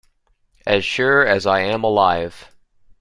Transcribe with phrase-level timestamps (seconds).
[0.65, 2.49] As sure as I am alive.